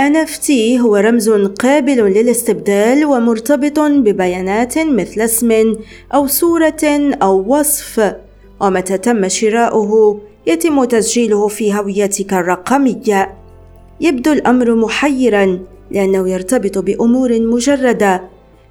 NFT 0.00 0.50
هو 0.80 0.96
رمز 0.96 1.30
قابل 1.30 1.96
للاستبدال 1.96 3.04
ومرتبط 3.04 3.80
ببيانات 3.80 4.78
مثل 4.78 5.20
اسم 5.20 5.74
أو 6.14 6.26
صورة 6.26 7.12
أو 7.22 7.58
وصف. 7.58 8.14
ومتى 8.60 8.98
تم 8.98 9.28
شراؤه؟ 9.28 10.20
يتم 10.46 10.84
تسجيله 10.84 11.48
في 11.48 11.74
هويتك 11.74 12.32
الرقمية. 12.32 13.34
يبدو 14.00 14.32
الأمر 14.32 14.74
محيرا 14.74 15.58
لأنه 15.90 16.28
يرتبط 16.28 16.78
بأمور 16.78 17.40
مجردة. 17.40 18.22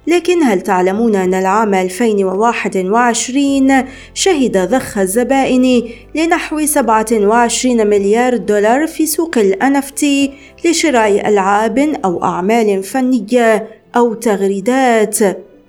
لكن 0.06 0.42
هل 0.42 0.60
تعلمون 0.60 1.16
أن 1.16 1.34
العام 1.34 1.74
2021 1.74 3.84
شهد 4.14 4.70
ضخ 4.70 4.98
الزبائن 4.98 5.82
لنحو 6.14 6.66
27 6.66 7.86
مليار 7.86 8.36
دولار 8.36 8.86
في 8.86 9.06
سوق 9.06 9.38
ال 9.38 9.56
NFT 9.62 10.04
لشراء 10.66 11.28
ألعاب 11.28 11.78
أو 12.04 12.24
أعمال 12.24 12.82
فنية 12.82 13.68
أو 13.96 14.14
تغريدات؟ 14.14 15.18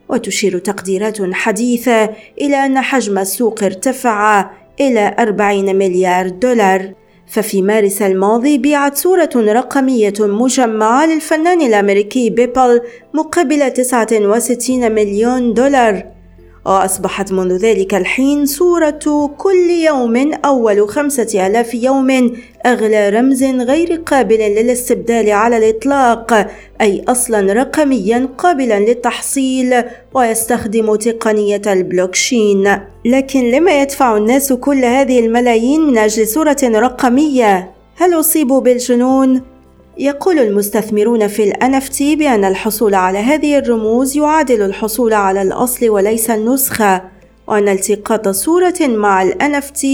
وتشير 0.09 0.57
تقديرات 0.57 1.34
حديثة 1.34 2.09
إلى 2.41 2.66
أن 2.66 2.82
حجم 2.82 3.18
السوق 3.18 3.63
ارتفع 3.63 4.49
إلى 4.79 5.16
40 5.20 5.76
مليار 5.76 6.29
دولار. 6.29 6.93
ففي 7.32 7.62
مارس 7.62 8.01
الماضي 8.01 8.57
بيعت 8.57 8.98
صورة 8.98 9.29
رقمية 9.35 10.13
مجمعة 10.20 11.05
للفنان 11.05 11.62
الأمريكي 11.62 12.29
بيبل 12.29 12.82
مقابل 13.13 13.71
69 13.73 14.91
مليون 14.91 15.54
دولار. 15.54 16.20
وأصبحت 16.65 17.31
منذ 17.31 17.57
ذلك 17.57 17.95
الحين 17.95 18.45
صورة 18.45 19.31
كل 19.37 19.70
يوم 19.85 20.34
أول 20.34 20.90
خمسة 20.90 21.48
آلاف 21.48 21.73
يوم 21.73 22.31
أغلى 22.65 23.09
رمز 23.09 23.43
غير 23.43 24.01
قابل 24.05 24.37
للاستبدال 24.37 25.29
على 25.29 25.57
الإطلاق 25.57 26.48
أي 26.82 27.04
أصلا 27.07 27.54
رقميا 27.54 28.29
قابلا 28.37 28.79
للتحصيل 28.79 29.84
ويستخدم 30.13 30.95
تقنية 30.95 31.62
البلوكشين 31.67 32.79
لكن 33.05 33.51
لما 33.51 33.82
يدفع 33.82 34.17
الناس 34.17 34.54
كل 34.54 34.85
هذه 34.85 35.20
الملايين 35.20 35.82
من 35.82 35.98
أجل 35.98 36.27
صورة 36.27 36.57
رقمية؟ 36.63 37.71
هل 37.95 38.20
أصيبوا 38.20 38.62
بالجنون؟ 38.62 39.51
يقول 39.97 40.39
المستثمرون 40.39 41.27
في 41.27 41.43
ال 41.43 41.53
NFT 41.53 42.01
بأن 42.01 42.45
الحصول 42.45 42.93
على 42.93 43.20
هذه 43.20 43.57
الرموز 43.57 44.17
يعادل 44.17 44.61
الحصول 44.61 45.13
على 45.13 45.41
الأصل 45.41 45.89
وليس 45.89 46.29
النسخة، 46.29 47.01
وأن 47.48 47.70
التقاط 47.70 48.27
صورة 48.27 48.79
مع 48.81 49.23
ال 49.23 49.33
NFT 49.41 49.85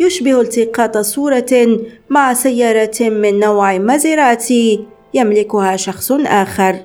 يشبه 0.00 0.40
التقاط 0.40 0.98
صورة 0.98 1.78
مع 2.10 2.34
سيارة 2.34 3.00
من 3.00 3.38
نوع 3.38 3.78
مازيراتي 3.78 4.86
يملكها 5.14 5.76
شخص 5.76 6.12
آخر. 6.12 6.76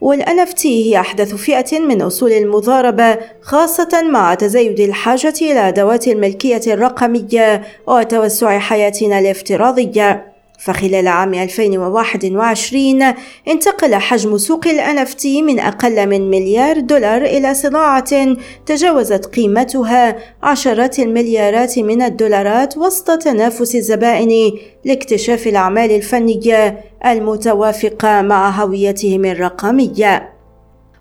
وال 0.00 0.22
NFT 0.22 0.66
هي 0.66 1.00
أحدث 1.00 1.34
فئة 1.34 1.78
من 1.78 2.02
أصول 2.02 2.32
المضاربة 2.32 3.18
خاصة 3.42 4.02
مع 4.10 4.34
تزايد 4.34 4.80
الحاجة 4.80 5.34
إلى 5.42 5.68
أدوات 5.68 6.08
الملكية 6.08 6.60
الرقمية 6.66 7.62
وتوسع 7.86 8.58
حياتنا 8.58 9.18
الافتراضية. 9.18 10.29
فخلال 10.60 11.08
عام 11.08 11.34
2021 11.34 13.02
انتقل 13.48 13.94
حجم 13.94 14.38
سوق 14.38 14.66
ال 14.66 14.98
NFT 14.98 15.26
من 15.26 15.58
أقل 15.58 16.06
من 16.06 16.30
مليار 16.30 16.80
دولار 16.80 17.22
إلى 17.22 17.54
صناعة 17.54 18.36
تجاوزت 18.66 19.26
قيمتها 19.26 20.16
عشرات 20.42 20.98
المليارات 20.98 21.78
من 21.78 22.02
الدولارات 22.02 22.78
وسط 22.78 23.10
تنافس 23.18 23.74
الزبائن 23.74 24.52
لاكتشاف 24.84 25.46
الأعمال 25.46 25.90
الفنية 25.90 26.84
المتوافقة 27.06 28.22
مع 28.22 28.50
هويتهم 28.50 29.24
الرقمية. 29.24 30.39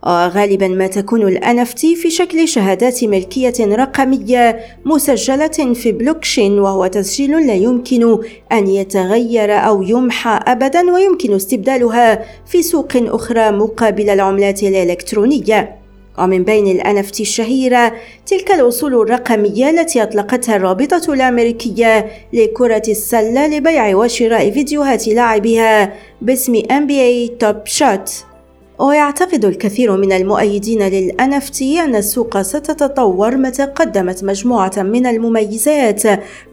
وغالبا 0.04 0.68
ما 0.68 0.88
تكون 0.88 1.28
ال 1.28 1.38
NFT 1.38 1.80
في 1.80 2.10
شكل 2.10 2.48
شهادات 2.48 3.04
ملكية 3.04 3.54
رقمية 3.60 4.60
مسجلة 4.86 5.74
في 5.74 5.92
بلوكشين 5.92 6.60
وهو 6.60 6.88
تسجيل 6.88 7.48
لا 7.48 7.54
يمكن 7.54 8.20
أن 8.52 8.68
يتغير 8.68 9.52
أو 9.58 9.82
يمحى 9.84 10.40
أبدا 10.48 10.94
ويمكن 10.94 11.36
استبدالها 11.36 12.26
في 12.46 12.62
سوق 12.62 12.92
أخرى 12.96 13.52
مقابل 13.52 14.10
العملات 14.10 14.64
الإلكترونية. 14.64 15.80
ومن 16.20 16.44
بين 16.44 16.68
ال 16.68 16.82
NFT 16.82 17.20
الشهيرة 17.20 17.94
تلك 18.26 18.52
الأصول 18.52 18.94
الرقمية 18.94 19.70
التي 19.70 20.04
أطلقتها 20.04 20.56
الرابطة 20.56 21.14
الأمريكية 21.14 22.08
لكرة 22.34 22.84
السلة 22.88 23.48
لبيع 23.48 23.96
وشراء 23.96 24.52
فيديوهات 24.52 25.08
لاعبها 25.08 25.94
باسم 26.22 26.56
NBA 26.56 27.32
Top 27.44 27.72
Shot. 27.80 28.29
ويعتقد 28.80 29.46
الكثير 29.46 29.98
من 29.98 30.12
المؤيدين 30.12 30.88
لل 30.88 31.12
NFT 31.20 31.62
أن 31.62 31.96
السوق 31.96 32.42
ستتطور 32.42 33.38
متى 33.38 33.66
قدمت 33.66 34.24
مجموعة 34.24 34.72
من 34.78 35.06
المميزات 35.06 36.04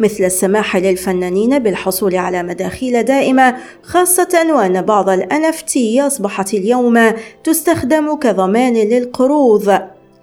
مثل 0.01 0.25
السماح 0.25 0.77
للفنانين 0.77 1.59
بالحصول 1.59 2.17
على 2.17 2.43
مداخيل 2.43 3.03
دائمة 3.03 3.57
خاصة 3.83 4.47
وأن 4.51 4.83
بعض 4.83 5.09
ال 5.09 5.23
NFT 5.23 6.01
أصبحت 6.01 6.55
اليوم 6.55 7.13
تستخدم 7.45 8.15
كضمان 8.15 8.75
للقروض. 8.75 9.79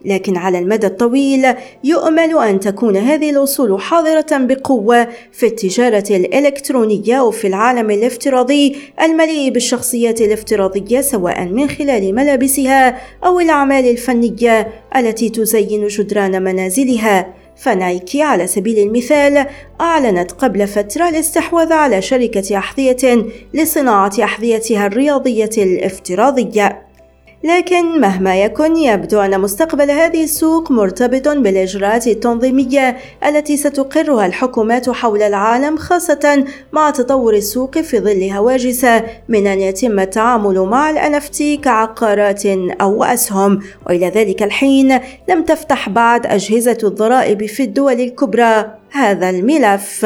لكن 0.05 0.37
على 0.37 0.59
المدى 0.59 0.87
الطويل 0.87 1.45
يؤمل 1.83 2.37
أن 2.37 2.59
تكون 2.59 2.97
هذه 2.97 3.29
الأصول 3.29 3.81
حاضرة 3.81 4.25
بقوة 4.31 5.07
في 5.31 5.45
التجارة 5.45 6.03
الإلكترونية 6.09 7.21
وفي 7.21 7.47
العالم 7.47 7.91
الافتراضي 7.91 8.75
المليء 9.01 9.51
بالشخصيات 9.51 10.21
الافتراضية 10.21 11.01
سواء 11.01 11.45
من 11.45 11.69
خلال 11.69 12.15
ملابسها 12.15 12.97
أو 13.25 13.39
الأعمال 13.39 13.89
الفنية 13.89 14.67
التي 14.95 15.29
تزين 15.29 15.87
جدران 15.87 16.43
منازلها. 16.43 17.33
فنايكي 17.55 18.21
على 18.21 18.47
سبيل 18.47 18.79
المثال 18.79 19.45
أعلنت 19.81 20.31
قبل 20.31 20.67
فترة 20.67 21.09
الاستحواذ 21.09 21.73
على 21.73 22.01
شركة 22.01 22.57
أحذية 22.57 23.25
لصناعة 23.53 24.11
أحذيتها 24.23 24.87
الرياضية 24.87 25.49
الافتراضية. 25.57 26.92
لكن 27.43 28.01
مهما 28.01 28.43
يكن 28.43 28.77
يبدو 28.77 29.19
أن 29.19 29.41
مستقبل 29.41 29.91
هذه 29.91 30.23
السوق 30.23 30.71
مرتبط 30.71 31.27
بالإجراءات 31.27 32.07
التنظيمية 32.07 32.97
التي 33.25 33.57
ستقرها 33.57 34.25
الحكومات 34.25 34.89
حول 34.89 35.21
العالم 35.21 35.77
خاصة 35.77 36.45
مع 36.71 36.89
تطور 36.89 37.33
السوق 37.33 37.77
في 37.77 37.99
ظل 37.99 38.23
هواجس 38.23 38.85
من 39.29 39.47
أن 39.47 39.59
يتم 39.59 39.99
التعامل 39.99 40.59
مع 40.59 40.89
ال 40.89 41.21
NFT 41.21 41.61
كعقارات 41.63 42.45
أو 42.81 43.03
أسهم. 43.03 43.59
وإلى 43.87 44.09
ذلك 44.09 44.43
الحين 44.43 44.99
لم 45.29 45.43
تفتح 45.43 45.89
بعد 45.89 46.25
أجهزة 46.25 46.77
الضرائب 46.83 47.45
في 47.45 47.63
الدول 47.63 48.01
الكبرى 48.01 48.65
هذا 48.91 49.29
الملف. 49.29 50.05